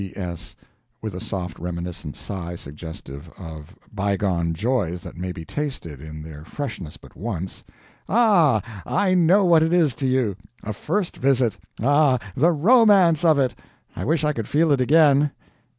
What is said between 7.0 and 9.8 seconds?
once.) Ah, I know what it